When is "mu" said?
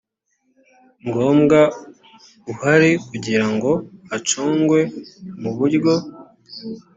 5.41-5.51